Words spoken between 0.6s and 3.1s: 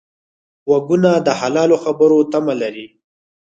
غوږونه د حلالو خبرو تمه لري